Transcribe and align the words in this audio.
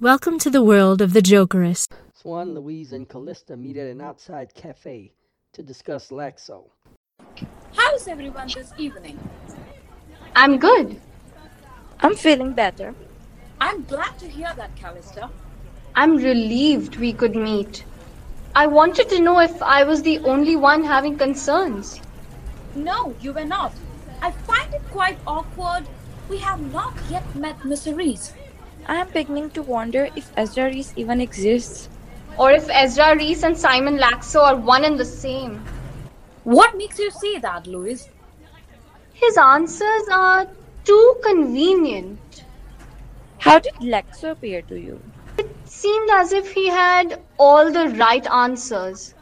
Welcome 0.00 0.38
to 0.38 0.48
the 0.48 0.62
world 0.62 1.02
of 1.02 1.12
the 1.12 1.20
Jokeress. 1.20 1.86
Swann, 2.14 2.54
Louise, 2.54 2.94
and 2.94 3.06
Calista 3.06 3.54
meet 3.54 3.76
at 3.76 3.86
an 3.86 4.00
outside 4.00 4.54
cafe 4.54 5.12
to 5.52 5.62
discuss 5.62 6.08
Lakso. 6.08 6.70
How's 7.74 8.08
everyone 8.08 8.48
this 8.48 8.72
evening? 8.78 9.18
I'm 10.34 10.58
good. 10.58 10.98
I'm 12.00 12.14
feeling 12.14 12.54
better. 12.54 12.94
I'm 13.60 13.84
glad 13.84 14.18
to 14.20 14.26
hear 14.26 14.50
that, 14.56 14.74
Calista. 14.74 15.28
I'm 15.94 16.16
relieved 16.16 16.96
we 16.96 17.12
could 17.12 17.36
meet. 17.36 17.84
I 18.54 18.68
wanted 18.68 19.10
to 19.10 19.20
know 19.20 19.38
if 19.38 19.62
I 19.62 19.84
was 19.84 20.00
the 20.00 20.20
only 20.20 20.56
one 20.56 20.82
having 20.82 21.18
concerns. 21.18 22.00
No, 22.74 23.14
you 23.20 23.34
were 23.34 23.44
not. 23.44 23.74
I 24.22 24.30
find 24.30 24.72
it 24.72 24.82
quite 24.92 25.18
awkward. 25.26 25.86
We 26.30 26.38
have 26.38 26.72
not 26.72 26.94
yet 27.10 27.36
met 27.36 27.62
Miss 27.66 27.86
Reese. 27.86 28.32
I 28.90 28.96
am 28.96 29.08
beginning 29.10 29.50
to 29.50 29.62
wonder 29.62 30.08
if 30.16 30.32
Ezra 30.36 30.64
Reese 30.64 30.92
even 30.96 31.20
exists. 31.20 31.88
Or 32.36 32.50
if 32.50 32.68
Ezra 32.68 33.14
Reese 33.14 33.44
and 33.44 33.56
Simon 33.56 33.98
Lakso 33.98 34.42
are 34.42 34.56
one 34.56 34.84
and 34.84 34.98
the 34.98 35.04
same. 35.04 35.64
What 36.42 36.76
makes 36.76 36.98
you 36.98 37.12
say 37.12 37.38
that, 37.38 37.68
Louise? 37.68 38.08
His 39.12 39.36
answers 39.36 40.08
are 40.10 40.48
too 40.84 41.14
convenient. 41.22 42.44
How 43.38 43.60
did 43.60 43.74
Lakso 43.74 44.32
appear 44.32 44.62
to 44.62 44.80
you? 44.80 45.00
It 45.38 45.54
seemed 45.66 46.10
as 46.10 46.32
if 46.32 46.50
he 46.50 46.66
had 46.66 47.22
all 47.38 47.70
the 47.70 47.90
right 47.90 48.26
answers. 48.26 49.14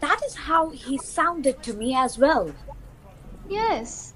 That 0.00 0.20
is 0.26 0.34
how 0.34 0.68
he 0.68 0.98
sounded 0.98 1.62
to 1.62 1.72
me 1.72 1.96
as 1.96 2.18
well. 2.18 2.52
Yes. 3.48 4.12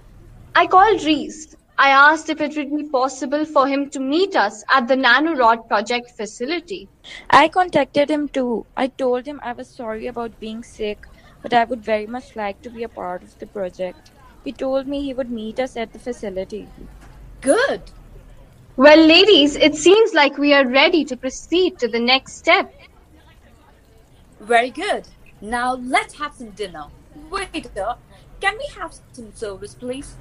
I 0.54 0.66
called 0.66 1.02
Reese. 1.02 1.56
I 1.78 1.88
asked 1.88 2.28
if 2.28 2.40
it 2.40 2.54
would 2.56 2.76
be 2.76 2.88
possible 2.88 3.44
for 3.44 3.66
him 3.66 3.88
to 3.90 3.98
meet 3.98 4.36
us 4.36 4.62
at 4.70 4.86
the 4.88 4.94
Nanorod 4.94 5.66
project 5.68 6.10
facility. 6.10 6.88
I 7.30 7.48
contacted 7.48 8.10
him 8.10 8.28
too. 8.28 8.66
I 8.76 8.88
told 8.88 9.26
him 9.26 9.40
I 9.42 9.52
was 9.52 9.68
sorry 9.68 10.06
about 10.06 10.38
being 10.38 10.62
sick, 10.62 11.06
but 11.40 11.54
I 11.54 11.64
would 11.64 11.82
very 11.82 12.06
much 12.06 12.36
like 12.36 12.60
to 12.62 12.70
be 12.70 12.82
a 12.82 12.88
part 12.88 13.22
of 13.22 13.38
the 13.38 13.46
project. 13.46 14.10
He 14.44 14.52
told 14.52 14.86
me 14.86 15.02
he 15.02 15.14
would 15.14 15.30
meet 15.30 15.58
us 15.58 15.76
at 15.76 15.92
the 15.92 15.98
facility. 15.98 16.68
Good. 17.40 17.82
Well, 18.76 18.98
ladies, 18.98 19.56
it 19.56 19.74
seems 19.74 20.14
like 20.14 20.38
we 20.38 20.54
are 20.54 20.66
ready 20.66 21.04
to 21.06 21.16
proceed 21.16 21.78
to 21.78 21.88
the 21.88 22.00
next 22.00 22.34
step. 22.34 22.72
Very 24.40 24.70
good. 24.70 25.08
Now 25.40 25.74
let's 25.74 26.14
have 26.14 26.34
some 26.34 26.50
dinner. 26.50 26.86
Waiter, 27.30 27.96
can 28.40 28.56
we 28.58 28.66
have 28.78 28.94
some 29.12 29.32
service, 29.34 29.74
please? 29.74 30.16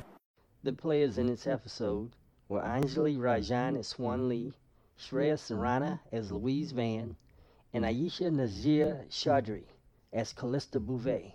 The 0.64 0.74
players 0.74 1.18
in 1.18 1.26
this 1.26 1.42
mm-hmm. 1.42 1.54
episode 1.54 2.16
were 2.48 2.62
Anjaly 2.62 3.18
Rajan 3.18 3.80
as 3.80 3.88
Swann 3.88 4.30
Lee, 4.30 4.54
mm-hmm. 4.54 5.16
Shreya 5.16 5.34
Surana 5.34 6.02
as 6.12 6.32
Louise 6.32 6.72
Vann, 6.72 7.16
and 7.74 7.84
mm-hmm. 7.84 8.06
Aisha 8.06 8.32
Nazir 8.32 9.08
Chaudhry 9.10 9.64
as 10.14 10.34
Calista 10.34 10.80
Bouvet. 10.80 11.34